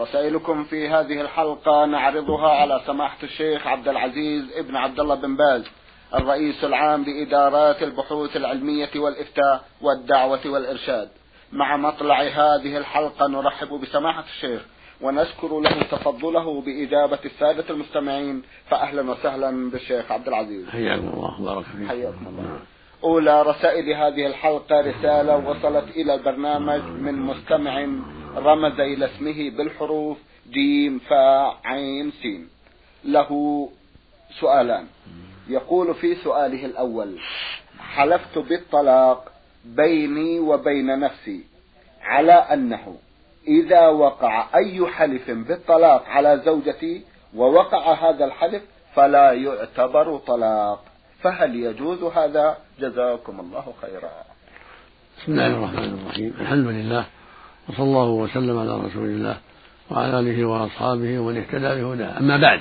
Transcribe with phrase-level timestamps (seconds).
[0.00, 5.64] رسائلكم في هذه الحلقة نعرضها على سماحة الشيخ عبد العزيز ابن عبد الله بن باز
[6.14, 11.08] الرئيس العام لإدارات البحوث العلمية والإفتاء والدعوة والإرشاد.
[11.52, 14.62] مع مطلع هذه الحلقة نرحب بسماحة الشيخ
[15.00, 20.68] ونشكر له تفضله بإجابة السادة المستمعين فأهلا وسهلا بالشيخ عبد العزيز.
[20.68, 22.58] حياكم الله بارك فيك حياكم الله.
[23.04, 27.86] أولى رسائل هذه الحلقة رسالة وصلت إلى البرنامج من مستمع
[28.36, 30.18] رمز إلى اسمه بالحروف
[30.50, 32.48] جيم فاء عين سين.
[33.04, 33.30] له
[34.40, 34.86] سؤالان.
[35.48, 37.18] يقول في سؤاله الأول
[37.78, 39.32] حلفت بالطلاق
[39.64, 41.44] بيني وبين نفسي
[42.02, 42.96] على أنه
[43.48, 48.62] إذا وقع أي حلف بالطلاق على زوجتي ووقع هذا الحلف
[48.94, 50.84] فلا يعتبر طلاق.
[51.22, 54.12] فهل يجوز هذا؟ جزاكم الله خيرا.
[55.18, 56.34] بسم الله الرحمن الرحيم.
[56.40, 57.06] الحمد لله.
[57.68, 59.40] وصلى الله وسلم على رسول الله
[59.90, 62.18] وعلى آله وأصحابه ومن اهتدى بهداه.
[62.18, 62.60] أما بعد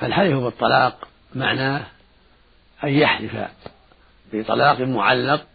[0.00, 1.86] فالحلف بالطلاق معناه
[2.84, 3.36] أن يحلف
[4.32, 5.46] بطلاق معلق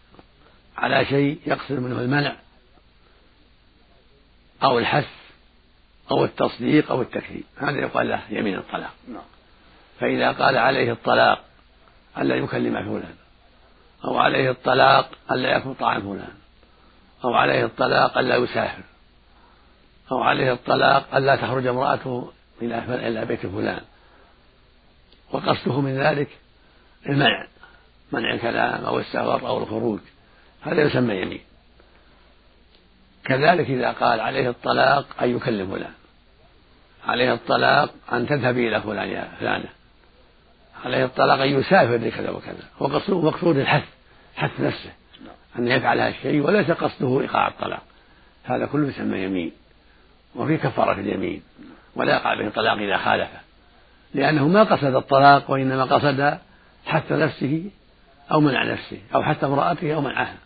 [0.76, 2.36] على شيء يقصد منه المنع
[4.62, 5.08] أو الحث
[6.10, 7.44] أو التصديق أو التكذيب.
[7.56, 8.92] هذا يقال له يمين الطلاق.
[9.08, 9.22] نعم.
[10.00, 11.44] فإذا قال عليه الطلاق
[12.18, 13.14] الا يكلم فلان
[14.04, 16.41] أو عليه الطلاق الا ياكل طعام فلان
[17.24, 18.82] أو عليه الطلاق ألا يسافر.
[20.12, 23.80] أو عليه الطلاق ألا تخرج امرأته إلى بيت فلان.
[25.32, 26.28] وقصده من ذلك
[27.08, 27.46] المنع.
[28.12, 30.00] منع الكلام أو السفر أو الخروج.
[30.62, 31.40] هذا يسمى يمين.
[33.24, 35.92] كذلك إذا قال عليه الطلاق أن يكلم فلان.
[37.06, 39.68] عليه الطلاق أن تذهبي إلى فلان يا فلانة.
[40.84, 42.68] عليه الطلاق أن يسافر لكذا وكذا.
[42.78, 43.84] وقصده مقصود الحث
[44.36, 44.92] حث نفسه.
[45.58, 47.82] أن يفعل هذا الشيء وليس قصده إيقاع الطلاق.
[48.44, 49.52] هذا كله يسمى يمين.
[50.34, 51.42] وفي كفارة اليمين.
[51.94, 53.40] ولا يقع به الطلاق إذا خالفه.
[54.14, 56.38] لأنه ما قصد الطلاق وإنما قصد
[56.86, 57.70] حث نفسه
[58.32, 60.36] أو منع نفسه أو حث امرأته أو منعها.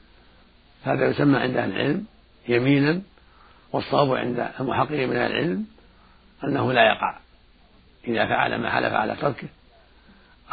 [0.85, 2.07] هذا يسمى عند أهل العلم
[2.49, 3.03] يمينا.
[3.73, 5.67] والصواب عند المحققين من أهل العلم
[6.45, 7.17] أنه لا يقع.
[8.09, 9.49] إذا فعل ما حلف على تركه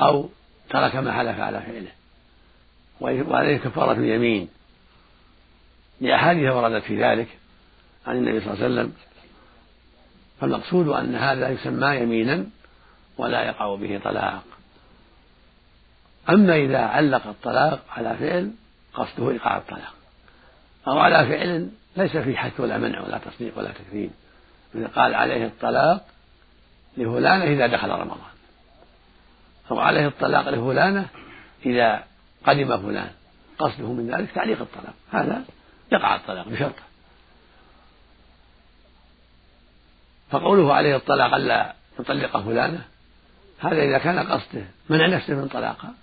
[0.01, 0.29] أو
[0.69, 2.02] ترك ما حلف على فعله.
[3.03, 4.49] وعليه كفارة اليمين.
[6.01, 7.27] لأحاديث وردت في ذلك
[8.07, 8.93] عن النبي صلى الله عليه وسلم.
[10.41, 12.45] فالمقصود أن هذا يسمى يمينا
[13.17, 14.43] ولا يقع به طلاق.
[16.29, 18.51] أما إذا علق الطلاق على فعل
[18.93, 19.93] قصده إيقاع الطلاق.
[20.87, 24.11] أو على فعل ليس فيه حث ولا منع ولا تصديق ولا تكذيب.
[24.75, 26.05] مثل قال عليه الطلاق
[26.97, 28.33] لفلانة إذا دخل رمضان.
[29.71, 31.05] أو عليه الطلاق لفلانة
[31.65, 32.03] إذا
[32.45, 33.11] قدم فلان.
[33.57, 34.93] قصده من ذلك تعليق الطلاق.
[35.11, 35.43] هذا
[35.91, 36.83] يقع الطلاق بشرطه.
[40.33, 42.85] فقوله عليه الطلاق ألا يطلق فلانة
[43.59, 45.93] هذا إذا كان قصده منع نفسه من طلاقها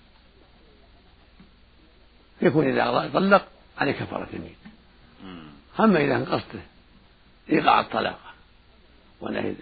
[2.41, 3.47] يكون إذا طلق
[3.77, 4.55] عليه كفارة يمين
[5.79, 6.61] أما إذا كان قصده
[7.49, 8.19] إيقاع الطلاق
[9.21, 9.55] وأنه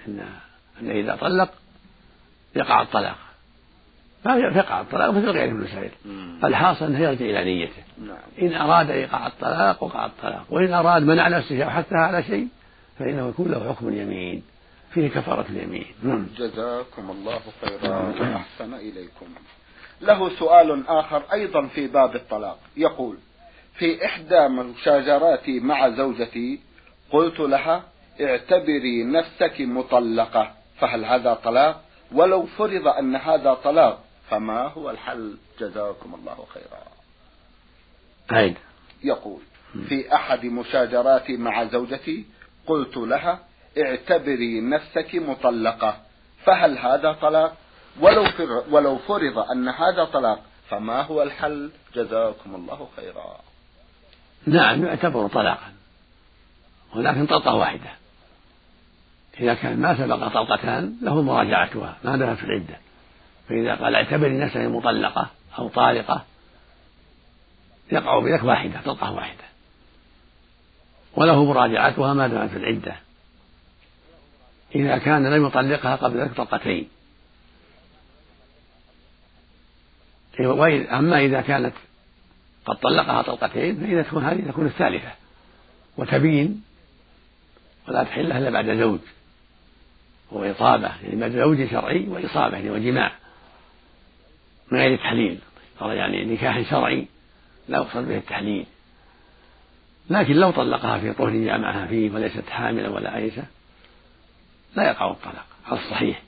[0.82, 1.54] أنه إذا طلق
[2.56, 3.18] يقع الطلاق.
[4.24, 5.92] فيقع الطلاق مثل غيره من المسائل
[6.44, 7.84] الحاصل أنه يرجع إلى نيته.
[7.98, 8.18] نعم.
[8.42, 10.46] إن أراد إيقاع الطلاق وقع الطلاق.
[10.50, 12.48] وإن أراد منع نفسه أو حثها على شيء
[13.00, 14.44] فإنه يكون له حكم اليمين.
[14.94, 15.86] فيه كفارة اليمين.
[16.04, 16.28] نعم.
[16.38, 18.14] جزاكم الله خيرا.
[18.20, 19.26] وأحسن إليكم.
[20.02, 22.60] له سؤال آخر أيضا في باب الطلاق.
[22.78, 23.18] يقول
[23.74, 26.60] في إحدى مشاجراتي مع زوجتي
[27.12, 27.84] قلت لها
[28.22, 31.82] اعتبري نفسك مطلقة فهل هذا طلاق؟
[32.12, 36.84] ولو فرض أن هذا طلاق فما هو الحل؟ جزاكم الله خيرا.
[38.32, 38.56] عيد
[39.04, 39.40] يقول
[39.88, 42.26] في أحد مشاجراتي مع زوجتي
[42.68, 43.40] قلت لها
[43.78, 45.98] اعتبري نفسك مطلقة
[46.46, 47.56] فهل هذا طلاق؟
[48.00, 53.38] ولو فر- ولو فرض أن هذا طلاق فما هو الحل؟ جزاكم الله خيرا.
[54.46, 55.74] نعم يعتبر طلاقا
[56.96, 57.90] ولكن طلقة واحدة.
[59.40, 62.78] إذا كان ما سبق طلقتان له مراجعتها ما دامت في العدة.
[63.50, 65.30] فإذا قال اعتبري نفسك مطلقة
[65.60, 66.26] أو طالقة
[67.92, 69.44] يقع بذلك واحدة طلقة واحدة.
[71.16, 72.96] وله مراجعتها ما دامت العدة.
[74.76, 76.90] إذا كان لم يطلقها قبل ذلك طلقتين.
[80.92, 81.74] أما إذا كانت
[82.66, 85.12] قد طلقها طلقتين فإذا تكون هذه تكون الثالثة.
[85.98, 86.64] وتبين
[87.88, 89.00] ولا تحل إلا بعد زوج.
[90.32, 93.12] وإصابة يعني بعد زوج شرعي وإصابة يعني وجماع.
[94.72, 95.40] من غير تحليل.
[95.82, 97.08] يعني نكاح شرعي
[97.68, 98.66] لا يقصد به التحليل.
[100.10, 103.44] لكن لو طلقها في طهر جامعها فيه وليست حاملا ولا عيسة
[104.76, 106.22] لا يقع الطلاق على الصحيح.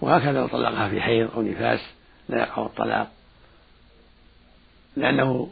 [0.00, 1.80] وهكذا لو طلقها في حيض أو نفاس
[2.28, 3.10] لا يقع الطلاق.
[4.96, 5.50] لأنه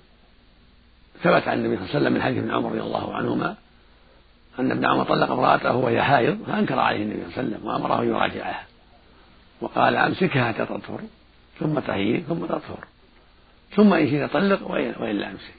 [1.23, 3.57] ثبت عن النبي صلى الله عليه وسلم من حديث ابن عمر رضي الله عنهما
[4.59, 8.03] أن ابن عمر طلق امرأته وهي حائض فأنكر عليه النبي صلى الله عليه وسلم وأمره
[8.03, 8.65] أن يراجعها.
[9.61, 11.01] وقال أمسكها حتى تطهر.
[11.61, 12.85] ثم تهيئ ثم تطهر.
[13.77, 15.55] ثم إن شئت طلق وإلا أمسك.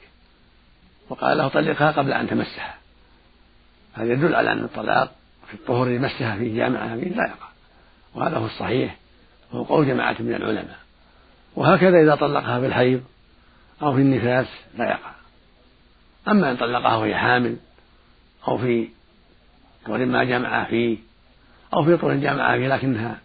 [1.08, 2.74] وقال له طلقها قبل أن تمسها.
[3.94, 5.14] هذا يدل على أن الطلاق
[5.48, 7.48] في الطهر يمسها في جامعها فيه لا يقع.
[8.14, 8.96] وهذا هو الصحيح.
[9.52, 10.78] وهو قول جماعة من العلماء.
[11.56, 13.02] وهكذا إذا طلقها في الحيض
[13.82, 14.46] أو في النفاس
[14.78, 15.10] لا يقع.
[16.28, 17.56] أما إن طلقها وهي حامل
[18.48, 18.88] أو في
[19.86, 20.98] طهر ما جمع فيه
[21.74, 23.18] أو في طهر جمع فيه لكنها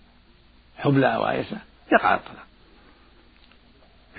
[0.78, 1.44] حبلى أو
[1.92, 2.51] يقع الطلاق.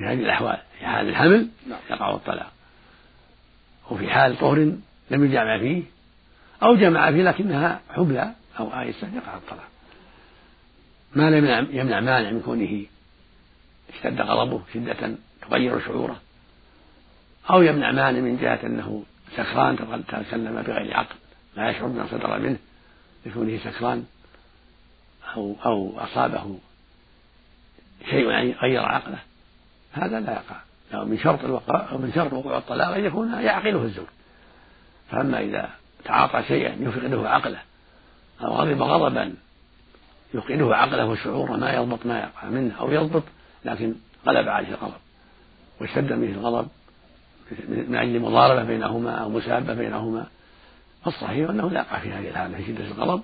[0.03, 1.79] في هذه الأحوال في حال الحمل نعم.
[1.91, 2.53] يقع الطلاق.
[3.91, 4.59] وفي حال طهر
[5.11, 5.83] لم يجمع فيه
[6.63, 9.69] أو جمع فيه لكنها حبلى أو آيسة يقع الطلاق.
[11.15, 12.85] ما لم يمنع مانع من كونه
[13.95, 16.21] اشتد غضبه شدة تغير شعوره
[17.51, 19.05] أو يمنع مانع من جهة أنه
[19.37, 21.17] سكران تكلم بغير عقل
[21.57, 22.59] لا يشعر بما صدر منه
[23.27, 24.05] لكونه سكران
[25.37, 26.59] أو أو أصابه
[28.11, 28.29] شيء
[28.63, 29.19] غير عقله.
[29.93, 30.57] هذا لا يقع.
[30.95, 34.07] أو من شرط الوقوع أو من شرط وقوع الطلاق أن يكون يعقله الزوج.
[35.11, 35.71] فأما إذا
[36.05, 37.59] تعاطى شيئا يفقده عقله
[38.41, 39.35] أو غضب غضبا
[40.35, 43.23] يفقده عقله وشعوره ما يضبط ما يقع منه أو يضبط
[43.65, 43.95] لكن
[44.27, 45.01] غلب عليه الغضب
[45.81, 46.69] واشتد به الغضب
[47.69, 50.27] من أجل مضاربة بينهما أو مسابة بينهما.
[51.05, 53.23] فالصحيح أنه لا يقع في هذه الحالة في شدة الغضب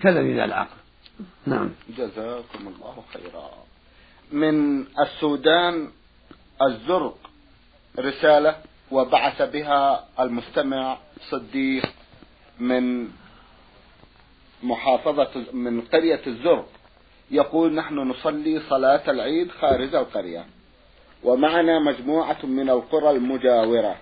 [0.00, 0.76] كالذي لا العقل.
[1.46, 1.70] نعم.
[1.98, 3.50] جزاكم الله خيرا.
[4.32, 5.88] من السودان
[6.62, 7.18] الزرق
[7.98, 8.56] رسالة
[8.90, 10.98] وبعث بها المستمع
[11.30, 11.84] صديق
[12.60, 13.08] من
[14.62, 16.68] محافظة من قرية الزرق.
[17.30, 20.46] يقول نحن نصلي صلاة العيد خارج القرية
[21.24, 23.96] ومعنا مجموعة من القرى المجاورة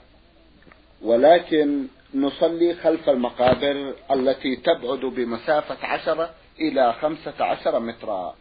[1.03, 6.31] ولكن نصلي خلف المقابر التي تبعد بمسافة عشرة
[6.61, 8.35] إلى خمسة عشر مترا.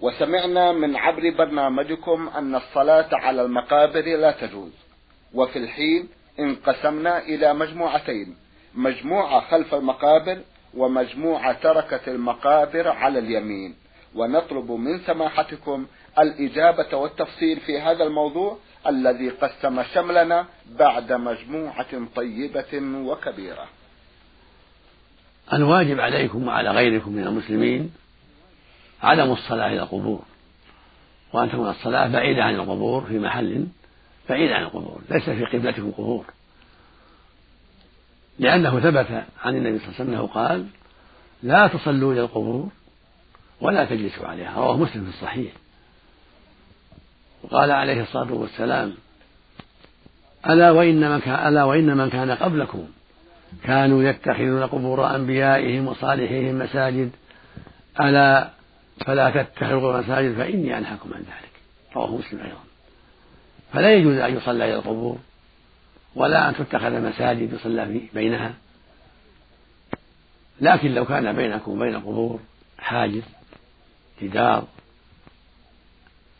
[0.00, 4.72] وسمعنا من عبر برنامجكم أن الصلاة على المقابر لا تجوز.
[5.34, 6.08] وفي الحين
[6.40, 8.36] انقسمنا إلى مجموعتين
[8.74, 10.38] مجموعة خلف المقابر
[10.74, 13.74] ومجموعة تركت المقابر على اليمين.
[14.14, 15.86] ونطلب من سماحتكم
[16.18, 20.46] الإجابة والتفصيل في هذا الموضوع الذي قسم شملنا
[20.78, 23.66] بعد مجموعة طيبة وكبيرة.
[25.52, 27.92] الواجب عليكم وعلى غيركم من المسلمين
[29.04, 30.22] عدم الصلاة إلى القبور.
[31.32, 33.66] وأن تكون الصلاة بعيدة عن القبور في محل
[34.28, 36.24] بعيد عن القبور ليس في قبلتكم قبور.
[38.38, 40.66] لأنه ثبت عن النبي صلى الله عليه وسلم أنه قال
[41.42, 42.68] لا تصلوا إلى القبور
[43.60, 44.54] ولا تجلسوا عليها.
[44.56, 45.52] رواه مسلم في الصحيح.
[47.42, 48.94] وقال عليه الصلاة والسلام
[50.46, 52.86] ألا وإن من كان ألا وإن من كان قبلكم
[53.64, 57.10] كانوا يتخذون قبور أنبيائهم وصالحيهم مساجد.
[58.00, 58.50] ألا
[59.00, 61.50] فلا تتخذوا مساجد فإني أنهاكم عن ذلك.
[61.96, 62.64] رواه مسلم أيضا.
[63.72, 65.18] فلا يجوز أن يصلى إلى القبور
[66.14, 68.54] ولا أن تتخذ مساجد يصلى بينها.
[70.60, 72.40] لكن لو كان بينكم وبين القبور
[72.78, 73.22] حاجز
[74.22, 74.66] جدار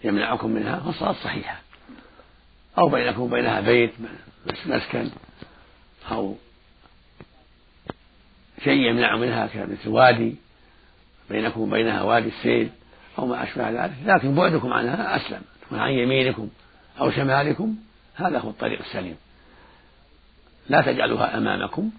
[0.04, 1.60] يمنعكم منها فالصلاة صحيحة.
[2.78, 3.92] أو بينكم وبينها بيت
[4.66, 5.10] مسكن
[6.10, 6.36] أو
[8.64, 10.34] شيء يمنع منها كمثل وادي
[11.34, 12.68] بينكم وبينها وادي السيل
[13.18, 16.48] أو ما أشبه ذلك لكن بعدكم عنها أسلم تكون عن يمينكم
[17.00, 17.76] أو شمالكم
[18.14, 19.16] هذا هو الطريق السليم.
[20.68, 21.90] لا تجعلوها أمامكم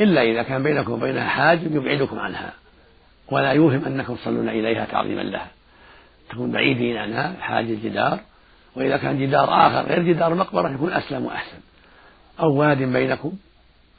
[0.00, 2.52] إلا إذا كان بينكم وبينها حاجب يبعدكم عنها
[3.30, 5.50] ولا يوهم أنكم تصلون إليها تعظيما لها.
[6.30, 8.20] تكون بعيدين عنها حاجز جدار
[8.76, 11.58] وإذا كان جدار آخر غير جدار المقبرة يكون أسلم وأحسن.
[12.40, 13.32] أو واد بينكم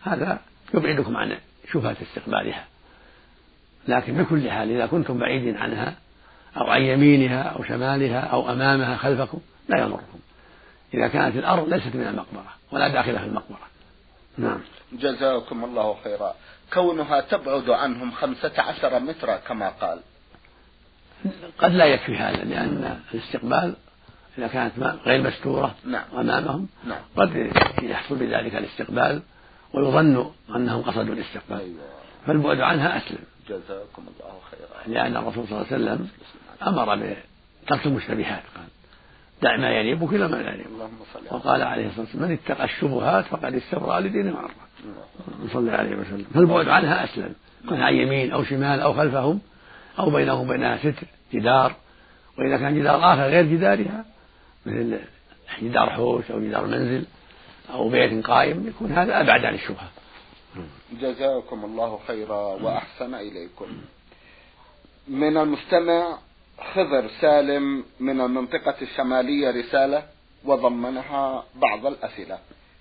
[0.04, 0.40] هذا
[0.74, 1.38] يبعدكم عن
[1.72, 2.66] شبهة استقبالها.
[3.88, 5.96] لكن بكل حال إذا كنتم بعيدين عنها
[6.58, 10.20] أو عن يمينها أو شمالها أو أمامها خلفكم لا يضركم.
[10.94, 13.68] إذا كانت الأرض ليست من المقبرة ولا داخلة في المقبرة.
[14.38, 14.60] نعم.
[14.94, 16.34] جزاكم الله خيرا.
[16.74, 20.00] كونها تبعد عنهم خمسة عشر مترا كما قال.
[21.58, 23.75] قد لا يكفي هذا لأن الاستقبال
[24.38, 24.74] إذا كانت
[25.06, 26.04] غير مستورة نعم.
[26.18, 27.02] أمامهم نعم.
[27.16, 27.52] قد
[27.84, 29.22] يحصل بذلك الاستقبال
[29.74, 31.60] ويظن أنهم قصدوا الاستقبال.
[31.60, 31.80] أيوة.
[32.28, 33.24] فالبعد عنها أسلم.
[33.50, 34.96] جزاكم الله خيرا.
[34.96, 36.10] لأن الرسول صلى الله عليه وسلم
[36.68, 36.96] أمر
[37.66, 38.68] بترك المشتبهات قال
[39.42, 40.70] دع ما يليبك إلى ما لا يليبك
[41.32, 44.54] وقال عليه الصلاة والسلام من اتقى الشبهات فقد استبرأ لدينه وعرضه
[45.54, 46.26] صلى عليه وسلم.
[46.34, 47.34] فالبعد عنها أسلم؟
[47.70, 49.42] كان عن يمين أو شمال أو خلفهم
[50.00, 51.76] أو بينهم وبينها ستر جدار.
[52.38, 54.06] وإذا كان جدار آخر غير جدارها
[54.66, 55.00] مثل
[55.62, 57.06] جدار حوش أو جدار منزل
[57.74, 59.90] أو بيت قائم يكون هذا أبعد عن الشبهة.
[61.02, 63.68] جزاكم الله خيرا وأحسن إليكم.
[65.08, 66.18] من المستمع
[66.74, 70.04] خضر سالم من المنطقة الشمالية رسالة
[70.46, 72.38] وضمنها بعض الأسئلة.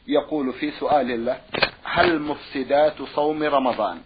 [0.08, 1.40] يقول في سؤال له
[1.84, 4.00] هل مفسدات صوم رمضان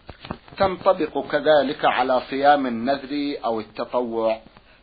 [0.59, 4.41] تنطبق كذلك على صيام النذر أو التطوع؟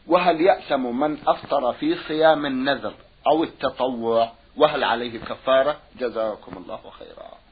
[0.08, 2.94] وهل يأثم من أفطر في صيام النذر
[3.27, 7.42] أو التطوع؟ وهل عليه كفارة؟ جزاكم الله خيرا.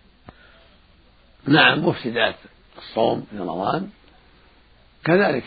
[1.47, 2.35] نعم مفسدات
[2.77, 3.89] الصوم في رمضان.
[5.03, 5.43] كذلك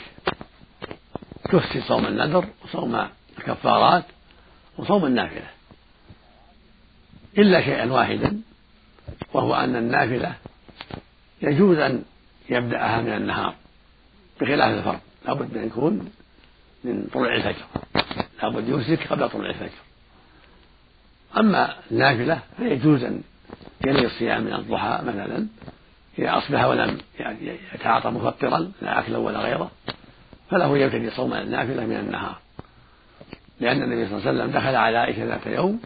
[1.44, 3.08] تفسد صوم النذر وصوم
[3.38, 4.04] الكفارات
[4.78, 5.50] وصوم النافلة.
[7.38, 8.40] إلا شيئا واحدا
[9.32, 10.34] وهو أن النافلة
[11.42, 12.04] يجوز أن
[12.50, 13.54] يبدأها من النهار
[14.40, 15.00] بخلاف الفرض.
[15.26, 16.12] لابد أن يكون
[16.84, 17.64] من طلوع الفجر.
[18.42, 19.82] لابد يمسك قبل طلوع الفجر.
[21.36, 23.22] أما النافلة فيجوز أن
[23.86, 25.46] يلي الصيام من الضحى مثلا
[26.18, 26.98] إذا أصبح ولم
[27.74, 29.70] يتعاطى مفطرا لا أكلا ولا غيره
[30.50, 32.38] فله يبتدي صوم النافلة من النهار.
[33.60, 35.80] لأن النبي صلى الله عليه وسلم دخل على عائشة ذات يوم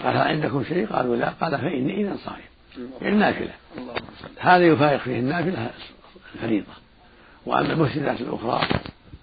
[0.00, 1.30] فقال عندكم شيء؟ قالوا لا.
[1.40, 2.44] قال فإني إذا صائم.
[3.02, 3.52] يعني نافلة
[4.38, 5.70] هذا يفارق فيه النافلة
[6.34, 6.72] الفريضة.
[7.46, 8.68] وأما المفسدات الأخرى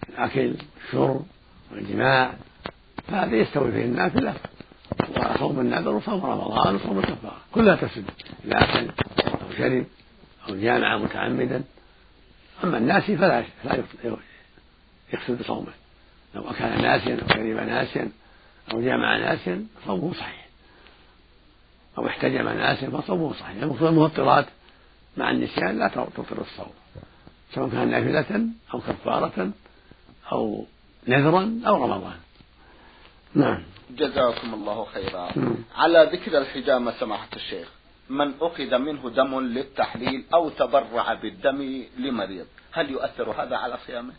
[0.09, 0.53] الأكل
[0.87, 1.25] الشرب
[1.71, 2.33] والجماع
[3.07, 4.33] فهذا يستوي فيه النافلة.
[5.17, 7.37] وصوم النذر وصوم رمضان وصوم الكفارة.
[7.51, 8.05] كلها تفسد
[8.45, 8.87] إذا أكل
[9.27, 9.85] أو شرب.
[10.49, 11.63] أو جامع متعمدا.
[12.63, 13.83] أما الناسي فلا لا
[15.13, 15.73] يفسد صومه
[16.35, 18.11] لو أكل ناسيا أو شرب ناسيا
[18.71, 20.47] أو جامع ناسيا فصومه صحيح.
[21.97, 23.63] أو احتجم ناسيا فصومه صحيح.
[23.63, 24.45] المقصود المفطرات
[25.17, 26.73] مع النسيان لا تبطل الصوم.
[27.53, 29.51] سواء كان نافلة أو كفارة
[30.31, 30.65] أو
[31.07, 32.17] نذرا أو رمضان.
[33.35, 33.63] نعم.
[33.91, 35.31] جزاكم الله خيرا.
[35.75, 37.67] على ذكر الحجامة سماحة الشيخ.
[38.11, 42.45] من أخذ منه دم للتحليل أو تبرع بالدم لمريض.
[42.71, 44.13] هل يؤثر هذا على صيامه؟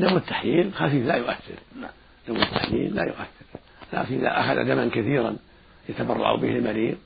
[0.00, 1.58] دم التحليل خفيف لا يؤثر.
[1.80, 1.90] نعم.
[2.28, 3.46] دم التحليل لا يؤثر.
[3.92, 5.36] لكن إذا أخذ دما كثيرا
[5.88, 6.96] يتبرع به المريض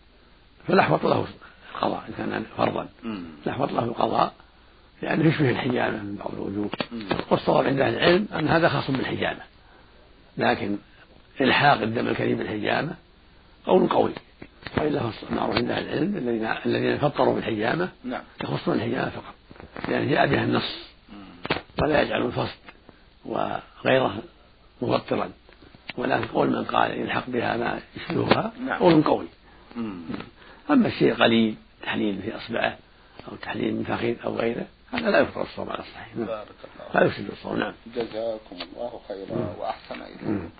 [0.68, 1.26] فالأحوط له
[1.74, 2.88] القضاء إن كان فرضا.
[3.46, 4.34] الأحوط له القضاء
[5.02, 6.70] لأنه يشبه الحجامة من بعض الوجوه.
[7.30, 9.40] والصواب عند أهل العلم أن هذا خاص بالحجامة.
[10.38, 10.76] لكن
[11.40, 12.94] إلحاق الدم الكريم بالحجامة
[13.66, 14.12] قول قوي.
[14.78, 18.22] وإلا معروف عند أهل العلم الذين الذين فطروا بالحجامة نعم.
[18.44, 19.34] يخصون الحجامة فقط.
[19.88, 20.92] لأن جاء بها النص.
[21.82, 22.58] ولا يجعل الفصل
[23.24, 24.22] وغيره
[24.82, 25.30] مفطرا.
[25.96, 28.78] ولكن قول من قال يلحق بها ما يشبهها نعم.
[28.78, 29.26] قول قوي.
[30.70, 32.78] أما الشيء قليل تحليل في أصبعه
[33.28, 36.16] أو تحليل من فخذ أو غيره هذا لا يفطر الصوم على الصحيح.
[36.16, 36.26] نعم.
[36.26, 37.58] بارك الله لا يفسد الصوم.
[37.58, 37.74] نعم.
[37.96, 40.50] جزاكم الله خيرا وأحسن إليكم.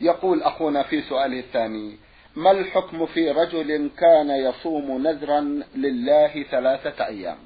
[0.00, 1.96] يقول أخونا في سؤاله الثاني
[2.38, 5.40] ما الحكم في رجل كان يصوم نذرا
[5.76, 7.36] لله ثلاثة أيام؟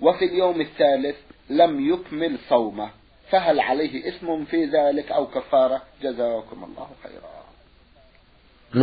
[0.00, 1.16] وفي اليوم الثالث
[1.50, 2.90] لم يكمل صومه
[3.30, 7.44] فهل عليه اسم في ذلك أو كفارة؟ جزاكم الله خيرا.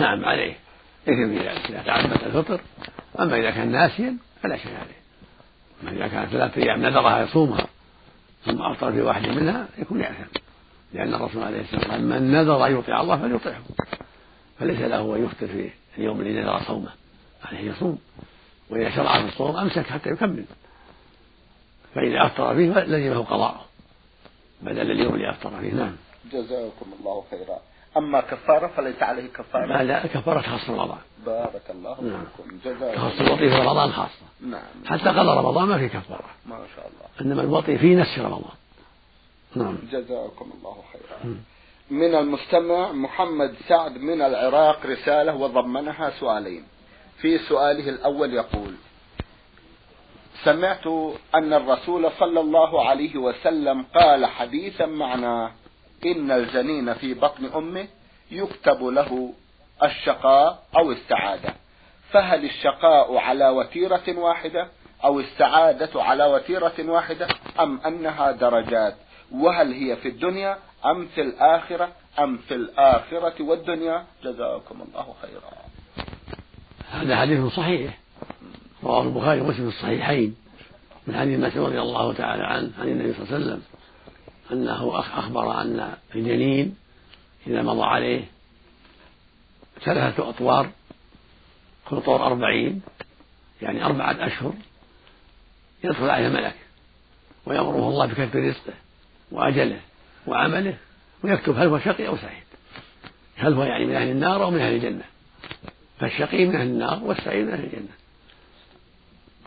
[0.01, 0.55] نعم عليه.
[1.09, 2.61] إثم في ذلك إذا تعمد الفطر
[3.19, 4.99] أما إذا كان ناسيا فلا شيء عليه.
[5.83, 7.67] أما إذا كانت ثلاثة أيام نذرها يصومها
[8.45, 10.39] ثم أفطر في واحد منها يكون يأثم.
[10.93, 13.61] لأن الرسول عليه الصلاة والسلام من نذر أن يطيع الله فليطعه
[14.59, 16.89] فليس له أن يفطر في اليوم الذي نذر صومه
[17.45, 17.97] عليه يصوم.
[18.69, 20.45] وإذا شرع في الصوم أمسك حتى يكمل.
[21.95, 23.65] فإذا أفطر فيه لزمه قضاءه.
[24.61, 25.95] بدل اليوم اللي أفطر فيه نعم.
[26.31, 27.59] جزاكم الله خيرا.
[27.97, 30.97] أما كفارة فليس عليه كفارة؟ لا لا كفارة خاص رمضان.
[31.25, 32.23] بارك الله نعم.
[32.37, 32.57] فيكم.
[32.65, 34.25] جزاكم تخص الوطي في رمضان خاصة.
[34.41, 34.61] نعم.
[34.85, 36.29] حتى قضى رمضان ما في كفارة.
[36.45, 37.05] ما شاء الله.
[37.21, 38.55] إنما الوطي في نفس رمضان.
[39.55, 39.77] نعم.
[39.91, 41.35] جزاكم الله خيرا.
[41.89, 46.63] من المستمع محمد سعد من العراق رسالة وضمنها سؤالين.
[47.17, 48.75] في سؤاله الأول يقول
[50.43, 50.87] سمعت
[51.35, 55.51] أن الرسول صلى الله عليه وسلم قال حديثا معناه
[56.05, 57.87] إن الجنين في بطن أمه
[58.31, 59.33] يكتب له
[59.83, 61.53] الشقاء أو السعادة.
[62.11, 64.67] فهل الشقاء على وتيرة واحدة
[65.03, 67.27] أو السعادة على وتيرة واحدة
[67.59, 68.95] أم أنها درجات؟
[69.31, 70.57] وهل هي في الدنيا
[70.91, 74.05] أم في الآخرة أم في الآخرة والدنيا.
[74.23, 75.51] جزاكم الله خيرا.
[76.91, 77.99] هذا حديث صحيح.
[78.83, 80.35] رواه البخاري ومسلم في الصحيحين.
[81.07, 83.61] من حديث مسعود رضي الله تعالى عنه عن النبي صلى الله عليه وسلم
[84.51, 86.75] أنه أخبر أن الجنين
[87.47, 88.25] إذا مضى عليه
[89.81, 90.69] ثلاثة أطوار
[91.89, 92.81] كل طور أربعين
[93.61, 94.53] يعني أربعة أشهر
[95.83, 96.55] يدخل عليه ملك
[97.45, 98.73] ويأمره الله بكتب رزقه
[99.31, 99.79] وأجله.
[100.27, 100.77] وعمله
[101.23, 102.43] ويكتب هل هو شقي أو سعيد.
[103.37, 105.03] هل هو يعني من أهل النار أو من أهل الجنة؟
[105.99, 107.93] فالشقي من أهل النار والسعيد من أهل الجنة.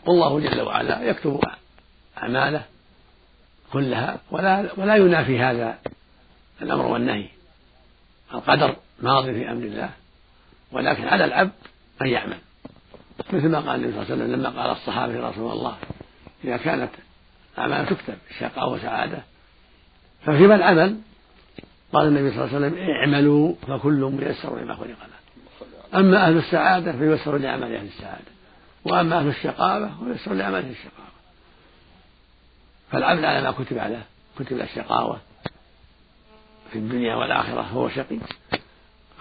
[0.05, 1.41] والله جل وعلا يكتب
[2.17, 2.65] أعماله
[3.73, 5.79] كلها ولا ولا ينافي هذا
[6.61, 7.27] الأمر والنهي.
[8.33, 9.89] القدر ماضي في أمر الله
[10.71, 11.51] ولكن على العبد
[12.01, 12.37] أن يعمل.
[13.33, 15.77] مثل ما قال النبي صلى الله عليه وسلم لما قال الصحابة رسول الله
[16.43, 16.91] إذا كانت
[17.57, 19.23] أعمال تكتب شقاء وسعادة
[20.29, 20.97] ففيما العمل
[21.93, 26.91] قال النبي صلى الله عليه وسلم اعملوا فكل ميسر لما خلق له أما أهل السعادة
[26.91, 28.31] فييسر لعمل أهل السعادة.
[28.85, 31.09] وأما أهل الشقاوة فييسر لعمل أهل الشقاوة.
[32.91, 34.05] فالعبد على ما كتب عليه
[34.39, 35.19] كتب له الشقاوة
[36.71, 38.17] في الدنيا والآخرة فهو شقي.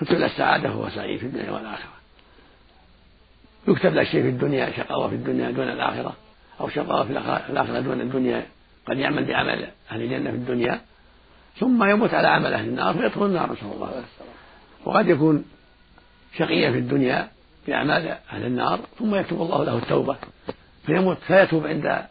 [0.01, 1.93] كتب له السعادة فهو سعيد في الدنيا والآخرة.
[3.69, 6.17] يكتب له شيء في الدنيا شقاوة في الدنيا دون الآخرة
[6.61, 7.11] أو شقاوة في
[7.51, 8.47] الآخرة دون الدنيا.
[8.87, 10.81] قد يعمل بعمل أهل الجنة في الدنيا
[11.61, 14.25] ثم يموت على عمل أهل النار فيدخل النار نسأل الله العافية.
[14.85, 15.45] وقد يكون
[16.39, 17.29] شقيا في الدنيا
[17.67, 20.17] بأعمال أهل النار ثم يكتب الله له التوبة
[20.87, 22.07] فيموت فيتوب عند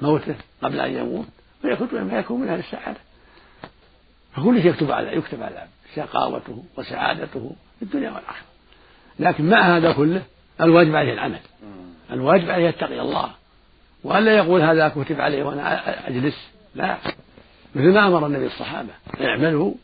[0.00, 1.26] موته قبل أن يموت
[1.62, 2.98] فيكون فيكون من أهل السعادة.
[4.36, 8.46] فكل شيء يكتب على يكتب على شقاوته وسعادته في الدنيا والآخرة.
[9.18, 10.22] لكن مع هذا كله
[10.60, 11.40] الواجب عليه العمل.
[12.10, 13.30] الواجب عليه يتقي الله.
[14.04, 16.48] وألا يقول هذا كتب عليه وأنا أجلس.
[16.74, 16.96] لا.
[17.74, 18.90] مثل ما أمر النبي الصحابة
[19.20, 19.74] اعملوا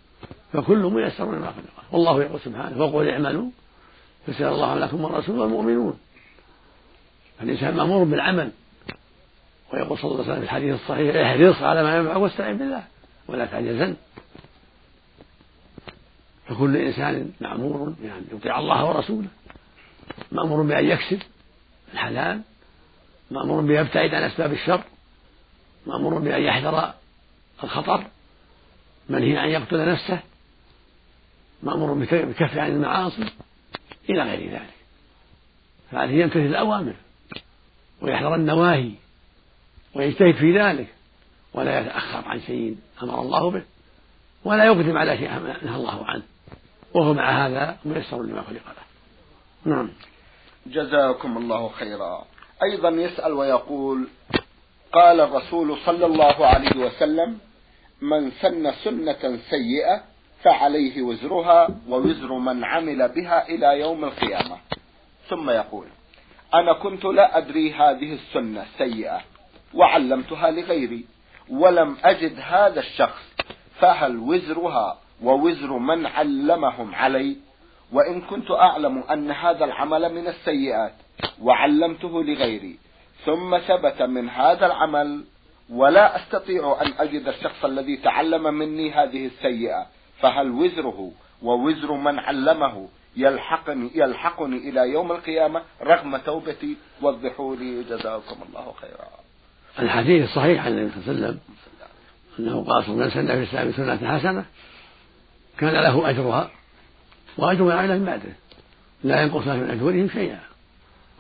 [0.53, 3.51] فكل ميسر لما خلق والله يقول سبحانه وقل اعملوا
[4.27, 5.99] فسأل الله لكم والرسول والمؤمنون.
[7.39, 8.51] فالإنسان مأمور بالعمل.
[9.73, 12.85] ويقول صلى الله عليه وسلم في الحديث الصحيح احرص على ما ينفعك واستعن بالله
[13.29, 13.97] ولا تعجزن
[16.47, 19.29] فكل إنسان مأمور يعني يطيع الله ورسوله.
[20.33, 21.23] مأمور بأن يكسب
[21.93, 22.41] الحلال.
[23.31, 24.83] مأمور بأن يبتعد عن أسباب الشر.
[25.87, 26.95] مأمور بأن يحذر
[27.65, 28.05] الخطر
[29.09, 30.21] منهي أن يقتل نفسه
[31.63, 33.27] مأمور بالكف عن المعاصي
[34.11, 34.75] إلى غير ذلك.
[35.91, 36.95] فعليه يمتثل الأوامر
[38.01, 38.93] ويحذر النواهي
[39.95, 40.89] ويجتهد في ذلك
[41.55, 43.63] ولا يتأخر عن شيء أمر الله به
[44.45, 45.31] ولا يقدم على شيء
[45.63, 46.23] نهى الله عنه.
[46.95, 48.85] وهو مع هذا ميسر لما خلق له.
[49.65, 49.91] نعم.
[50.67, 52.25] جزاكم الله خيرا.
[52.63, 54.09] أيضا يسأل ويقول
[54.93, 57.39] قال الرسول صلى الله عليه وسلم
[58.01, 60.03] من سن سنة سيئة
[60.43, 64.57] فعليه وزرها ووزر من عمل بها إلى يوم القيامة.
[65.29, 65.87] ثم يقول
[66.55, 69.21] أنا كنت لا أدري هذه السنة سيئة
[69.75, 71.05] وعلمتها لغيري
[71.51, 73.23] ولم أجد هذا الشخص
[73.81, 77.37] فهل وزرها ووزر من علمهم علي؟
[77.93, 80.93] وإن كنت أعلم أن هذا العمل من السيئات
[81.43, 82.79] وعلمته لغيري
[83.25, 85.25] ثم ثبت من هذا العمل
[85.71, 89.87] ولا أستطيع أن أجد الشخص الذي تعلم مني هذه السيئة
[90.21, 98.37] فهل وزره؟ ووزر من علمه يلحقني يلحقني إلى يوم القيامة رغم توبتي وضحوا لي جزاكم
[98.49, 99.09] الله خيرا.
[99.79, 101.41] الحديث الصحيح عن النبي صلى الله عليه وسلم
[102.39, 104.45] أنه قال من سن في الإسلام سنة حسنة
[105.59, 106.51] كان له أجرها
[107.39, 108.33] وأجر من عمل بعده
[109.05, 110.41] لا ينقص من أجورهم شيئا.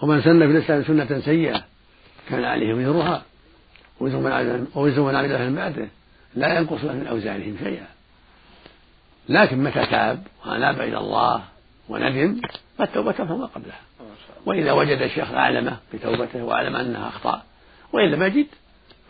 [0.02, 1.64] ومن سن في الإسلام سنة سيئة
[2.28, 3.22] كان عليه وزرها.
[4.00, 5.88] وزر من عمل من بعده.
[6.34, 7.86] لا ينقص من أوزارهم شيئا.
[9.28, 11.42] لكن متى تاب وأناب إلى الله
[11.88, 12.40] وندم
[12.78, 13.80] فالتوبة فما قبلها.
[14.46, 17.44] وإذا وجد الشيخ أعلمه بتوبته وأعلم أنها أخطاء
[17.92, 18.46] وإن لم يجد.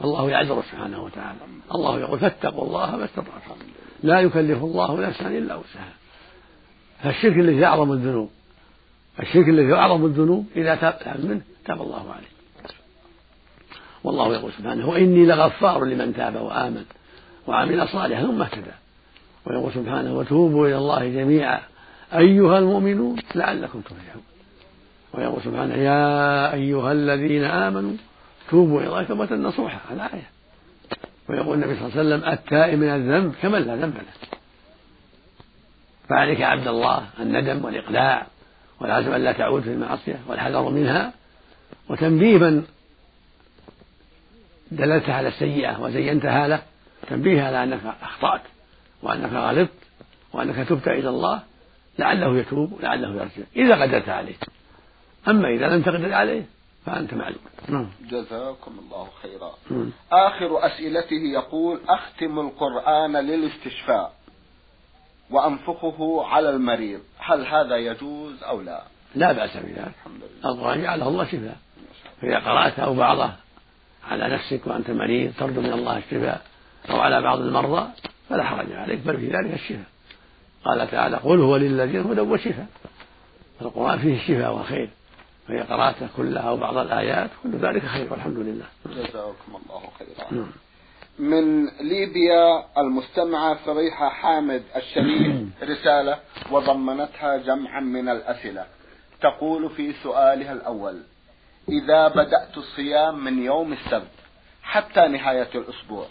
[0.01, 1.39] فالله يعذر سبحانه وتعالى.
[1.75, 3.57] الله يقول فاتقوا الله ما استطعتم.
[4.03, 5.93] لا يكلف الله نفسا إلا وسعها.
[7.03, 8.31] فالشرك الذي أعظم الذنوب
[9.21, 12.40] الشرك الذي أعظم الذنوب إذا تاب منه تاب الله عليه.
[14.05, 16.85] والله يقول سبحانه وإني لغفار لمن تاب وآمن
[17.47, 18.71] وعمل صالحا ثم اهتدى.
[19.47, 21.61] ويقول سبحانه وتوبوا إلى الله جميعا.
[22.15, 24.23] أيها المؤمنون لعلكم تفلحون.
[25.15, 27.93] ويقول سبحانه يا أيها الذين آمنوا
[28.51, 30.31] توبوا إلى الله توبة نصوحا الآية
[31.29, 34.39] ويقول النبي صلى الله عليه وسلم التائب من الذنب كمن لا ذنب له.
[36.09, 38.27] فعليك عبد الله الندم والإقلاع
[38.81, 41.13] والعزم أن لا تعود في المعصية والحذر منها
[41.89, 42.65] وتنبيه من
[44.71, 46.63] دللت على السيئة وزينتها له
[47.09, 48.43] تنبيه على أنك أخطأت
[49.03, 49.73] وأنك غلطت
[50.33, 51.43] وأنك تبت إلى الله
[51.99, 54.35] لعله يتوب ولعله يرجع إذا قدرت عليه.
[55.29, 56.43] أما إذا لم تقدر عليه
[56.87, 57.41] فأنت معلوم.
[57.69, 57.91] نعم.
[58.11, 59.53] جزاكم الله خيرا.
[59.71, 59.91] مم.
[60.13, 64.13] آخر أسئلته يقول أختم القرآن للاستشفاء
[65.31, 68.83] وأنفخه على المريض هل هذا يجوز أو لا؟
[69.15, 69.93] لا بأس بذلك.
[70.45, 71.57] القرآن جعله الله شفاء.
[72.23, 73.31] فإذا قرأت أو بعضه
[74.09, 76.43] على نفسك وأنت مريض ترجو من الله الشفاء
[76.91, 77.89] أو على بعض المرضى
[78.29, 79.85] فلا حرج عليك بل في ذلك الشفاء.
[80.65, 82.67] قال تعالى قل هو للذين هدى وشفاء.
[83.63, 84.91] القرآن فيه الشفاء والخير
[85.49, 88.67] فإذا قرأته كلها أو بعض الآيات كل ذلك خير والحمد لله.
[88.87, 90.33] جزاكم الله خيرا.
[90.33, 90.51] نعم.
[91.19, 96.19] من ليبيا المستمعة فريحة حامد الشريف رسالة
[96.51, 98.67] وضمنتها جمعا من الأسئلة.
[99.21, 101.03] تقول في سؤالها الأول
[101.71, 104.11] إذا بدأت الصيام من يوم السبت
[104.63, 106.07] حتى نهاية الأسبوع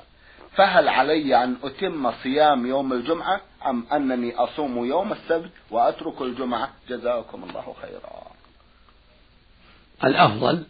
[0.55, 7.43] فهل علي أن أتم صيام يوم الجمعة أم أنني أصوم يوم السبت وأترك الجمعة؟ جزاكم
[7.43, 8.31] الله خيرا.
[10.03, 10.63] الأفضل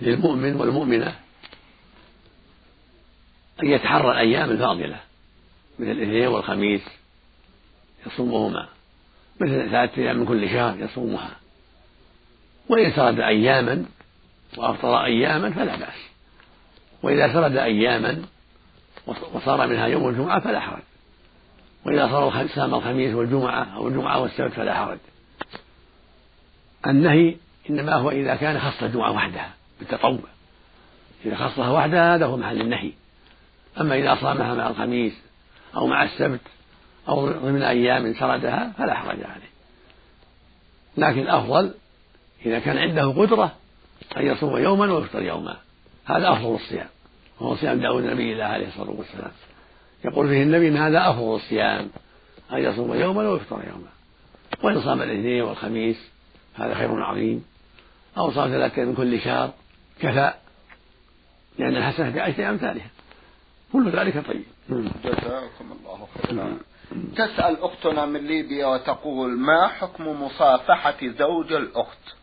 [0.00, 1.16] للمؤمن والمؤمنة
[3.62, 5.00] أن يتحرى الأيام الفاضلة
[5.78, 6.82] مثل الاثنين والخميس
[8.06, 8.68] يصومهما
[9.40, 11.39] مثل ثلاثة أيام من كل شهر يصومها.
[12.70, 13.84] وإن سرد أياما
[14.56, 16.10] وأفطر أياما فلا بأس.
[17.02, 18.22] وإذا سرد أياما
[19.06, 20.82] وصار منها يوم الجمعة فلا حرج.
[21.86, 24.98] وإذا صار سام الخميس والجمعة أو الجمعة والسبت فلا حرج.
[26.86, 27.36] النهي
[27.70, 30.20] إنما هو إذا كان خص الجمعة وحدها بالتطوع.
[31.24, 32.92] إذا خصها وحدها هذا هو محل النهي.
[33.80, 35.12] أما إذا صامها مع الخميس
[35.76, 36.40] أو مع السبت
[37.08, 39.50] أو ضمن أيام سردها فلا حرج عليه.
[40.96, 41.74] لكن الأفضل
[42.46, 43.52] إذا كان عنده قدرة
[44.16, 45.56] أن يصوم يوما ويفطر يوما.
[46.04, 46.88] هذا أفضل الصيام.
[47.40, 49.30] وهو صيام داود النبي الله عليه الصلاة والسلام.
[50.04, 51.90] يقول فيه النبي أن هذا أفضل الصيام
[52.52, 53.88] أن يصوم يوما ويفطر يوما.
[54.62, 56.10] وإن صام الاثنين والخميس
[56.54, 57.44] هذا خير عظيم.
[58.18, 59.52] أو صام ثلاثة من كل شهر
[60.00, 60.32] كفى
[61.58, 62.90] لأن الحسنة بعشر أمثالها.
[63.72, 64.44] كل ذلك طيب.
[65.04, 66.58] جزاكم الله خيرا.
[67.16, 72.19] تسأل أختنا من ليبيا وتقول ما حكم مصافحة زوج الأخت؟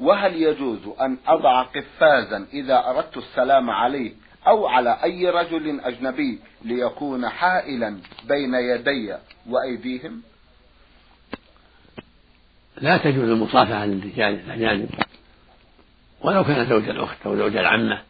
[0.00, 4.12] وهل يجوز أن أضع قفازا إذا أردت السلام عليه
[4.46, 9.16] أو على أي رجل أجنبي ليكون حائلا بين يدي
[9.48, 10.22] وأيديهم؟
[12.76, 14.90] لا تجوز المصافحة للرجال الأجانب.
[16.20, 18.02] ولو كان زوج الأخت أو زوج العمة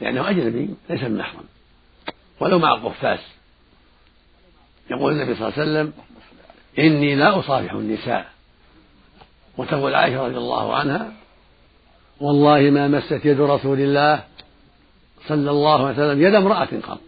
[0.00, 1.44] لأنه أجنبي ليس بمحرم
[2.40, 3.18] ولو مع القفاز.
[4.90, 5.92] يقول النبي صلى الله عليه وسلم
[6.78, 8.33] إني لا أصافح النساء.
[9.58, 11.12] وتقول عائشة رضي الله عنها
[12.20, 14.24] والله ما مست يد رسول الله
[15.26, 17.00] صلى الله عليه وسلم يد امرأة قط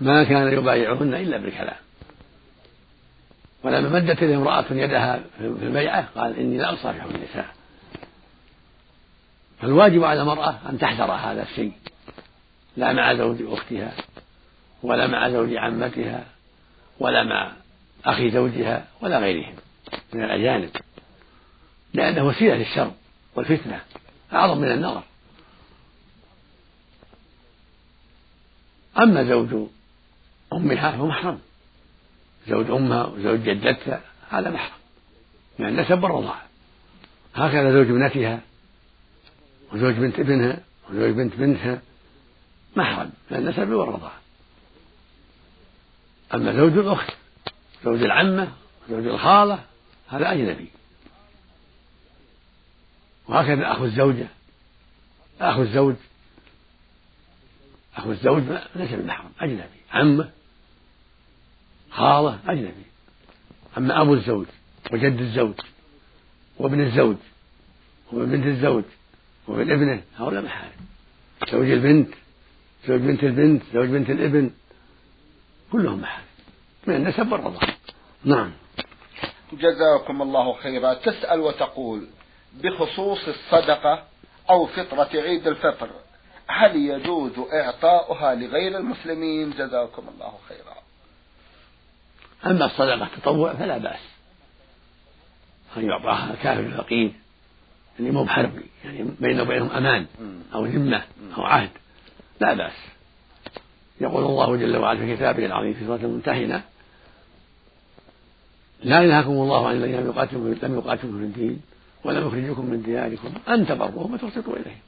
[0.00, 1.76] ما كان يبايعهن إلا بالكلام.
[3.64, 7.46] ولما مدت إليه امرأة يدها في البيعة قال إني لا أصافح النساء.
[9.60, 11.72] فالواجب على المرأة أن تحذر هذا الشيء
[12.76, 13.92] لا مع زوج أختها
[14.82, 16.24] ولا مع زوج عمتها
[17.00, 17.52] ولا مع
[18.04, 19.54] أخي زوجها ولا غيرهم
[20.12, 20.70] من الأجانب.
[21.94, 22.92] لأنه وسيلة للشر
[23.34, 23.80] والفتنة
[24.32, 25.02] أعظم من النظر.
[28.98, 29.68] أما زوج
[30.52, 31.38] أمها فهو محرم.
[32.48, 34.00] زوج أمها وزوج جدتها
[34.30, 34.78] هذا محرم
[35.58, 36.42] من النسب والرضاعة
[37.34, 38.40] هكذا زوج ابنتها
[39.72, 40.58] وزوج بنت ابنها
[40.90, 41.82] وزوج بنت بنتها
[42.76, 44.20] محرم من النسب والرضاعة
[46.34, 47.10] أما زوج الأخت
[47.84, 48.52] زوج العمة
[48.90, 49.64] زوج الخالة
[50.08, 50.68] هذا أجنبي.
[53.28, 54.26] وهكذا أخو الزوجة
[55.40, 55.94] أخو الزوج
[57.96, 58.42] أخو الزوج
[58.76, 60.30] ليس بمحرم أجنبي عمه
[61.90, 62.84] خالة أجنبي.
[63.78, 64.46] أما أبو الزوج
[64.92, 65.54] وجد الزوج
[66.58, 67.16] وابن الزوج
[68.12, 68.84] وابن بنت الزوج
[69.48, 70.72] وابن ابنه هؤلاء محارم.
[71.52, 72.08] زوج البنت
[72.88, 74.50] زوج بنت البنت زوج بنت الابن
[75.72, 76.26] كلهم محارم.
[76.86, 77.60] من النسب والرضا.
[78.24, 78.52] نعم.
[79.52, 80.94] جزاكم الله خيرا.
[80.94, 82.06] تسأل وتقول.
[82.54, 84.04] بخصوص الصدقة
[84.50, 85.90] أو فطرة عيد الفطر.
[86.46, 90.76] هل يجوز إعطاؤها لغير المسلمين؟ جزاكم الله خيرا.
[92.46, 94.00] أما الصدقة تطوع فلا بأس.
[95.76, 97.12] أن يعطاها الكافر الفقير.
[97.98, 100.06] يعني مو بحربي يعني بينه وبينهم أمان
[100.54, 101.02] أو ذمة
[101.36, 101.70] أو عهد.
[102.40, 102.76] لا بأس.
[104.00, 106.62] يقول الله جل وعلا في كتابه العظيم في سورة الممتحنة
[108.82, 111.62] لا ينهاكم الله عن الذين لم يقاتلكم في الدين
[112.04, 113.32] ولم يخرجكم من دياركم.
[113.48, 114.80] أن تبروهم وتقسطوا إليهم.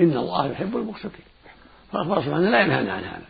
[0.00, 1.24] إن الله يحب المقسطين
[1.92, 3.26] فالله سبحانه لا ينهانا عن هذا.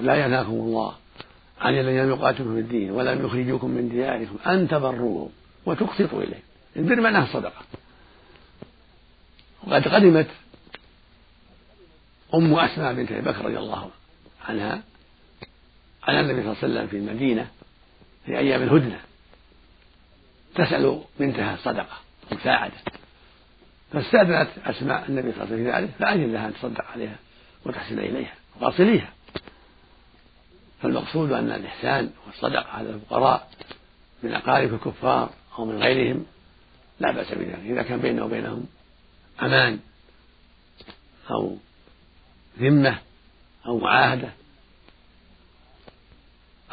[0.00, 0.94] لا ينهاكم الله
[1.60, 4.36] عن الذين لم يقاتلوا في الدين ولم يخرجوكم من دياركم.
[4.46, 5.30] أن تبروهم
[5.66, 6.42] وتقسطوا إليه
[6.76, 7.62] البر معناه الصدقة.
[9.66, 10.28] وقد قدمت
[12.34, 13.90] أم أسماء بنت أبي بكر رضي الله
[14.48, 14.82] عنها
[16.02, 17.50] على النبي صلى الله عليه وسلم في المدينة
[18.26, 19.00] في أيام الهدنة.
[20.56, 21.96] تسأل بنتها الصدقة
[22.32, 22.74] مساعدة.
[23.92, 27.16] فاستأذنت أسماء النبي صلى الله عليه وسلم في ذلك فأذن لها أن تصدق عليها
[27.64, 29.12] وتحسن إليها وأصليها.
[30.82, 33.50] فالمقصود أن الإحسان والصدقة على الفقراء
[34.22, 36.26] من أقارب الكفار أو من غيرهم
[37.00, 37.60] لا بأس بذلك.
[37.64, 38.66] إذا كان بينه وبينهم
[39.42, 39.78] أمان
[41.30, 41.56] أو
[42.58, 42.98] ذمة
[43.66, 44.28] أو معاهدة.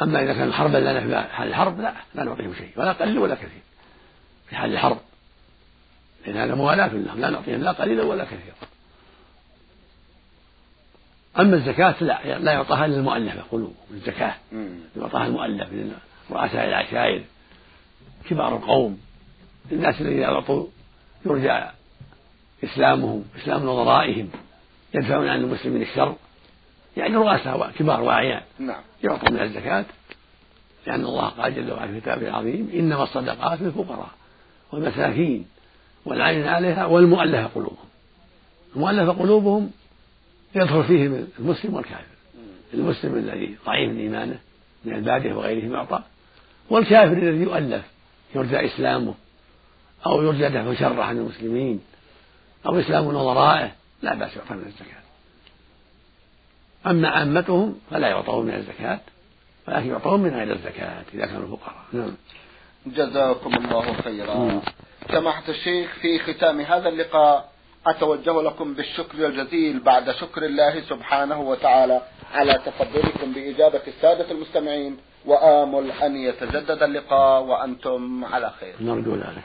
[0.02, 3.34] أما إذا كان حربا لنا في حال الحرب لا لا نعطيهم شيء ولا قليل ولا
[3.34, 3.62] كثير.
[4.48, 4.98] في حال الحرب.
[6.26, 8.54] لأن هذا موالاة لهم لا نعطيهم لا قليلا ولا كثيرا.
[11.38, 14.34] أما الزكاة لا لا يعطاها إلا المؤلفة قلوب الزكاة.
[14.96, 15.68] يعطاها المؤلف
[16.30, 17.24] رؤساء العشائر
[18.30, 19.00] كبار القوم
[19.72, 20.66] الناس الذين أعطوا
[21.26, 21.66] يرجى
[22.64, 24.30] إسلامهم إسلام نظرائهم
[24.94, 26.16] يدفعون عن المسلمين الشر.
[26.96, 28.42] يعني رؤساء كبار واعيان.
[28.58, 28.82] نعم.
[29.04, 29.84] يعطون من الزكاة
[30.86, 34.10] لأن الله قال جل وعلا في كتابه العظيم إنما الصدقات للفقراء.
[34.74, 35.46] والمساكين
[36.04, 37.88] والعين عليها والمؤلفة قلوبهم.
[38.76, 39.70] المؤلفة قلوبهم
[40.54, 42.04] يدخل فيهم المسلم والكافر.
[42.74, 44.38] المسلم الذي ضعيف إيمانه
[44.84, 46.02] من البادية وغيرهم يعطى
[46.70, 47.84] والكافر الذي يؤلف
[48.34, 49.14] يرجى إسلامه
[50.06, 51.80] أو يرجى دفع شره عن المسلمين
[52.66, 55.04] أو إسلام نظرائه لا بأس يعطى من الزكاة.
[56.86, 59.00] أما عامتهم فلا يعطون من الزكاة
[59.68, 61.84] ولكن يعطون من غير الزكاة إذا كانوا فقراء.
[61.92, 62.14] نعم.
[62.86, 64.60] جزاكم الله خيرا.
[65.10, 67.48] سماحة الشيخ في ختام هذا اللقاء
[67.86, 72.02] أتوجه لكم بالشكر الجزيل بعد شكر الله سبحانه وتعالى
[72.34, 78.74] على تفضلكم بإجابة السادة المستمعين وآمل أن يتجدد اللقاء وأنتم على خير.
[78.80, 79.44] نرجو ذلك.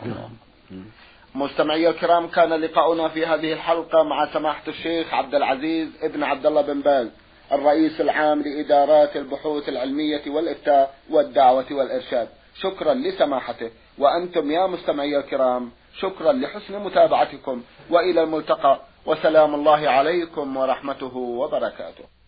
[1.36, 6.62] مستمعي الكرام كان لقاؤنا في هذه الحلقة مع سماحة الشيخ عبد العزيز ابن عبد الله
[6.62, 7.08] بن باز
[7.52, 12.28] الرئيس العام لإدارات البحوث العلمية والإفتاء والدعوة والإرشاد.
[12.62, 21.18] شكرا لسماحته وأنتم يا مستمعي الكرام شكرا لحسن متابعتكم وإلى الملتقى وسلام الله عليكم ورحمته
[21.18, 22.19] وبركاته.